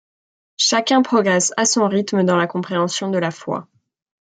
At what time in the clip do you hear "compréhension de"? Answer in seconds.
2.47-3.19